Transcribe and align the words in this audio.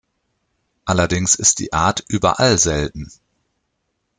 Allerdings 0.83 1.35
ist 1.35 1.59
die 1.59 1.73
Art 1.73 2.03
überall 2.07 2.57
selten. 2.57 3.11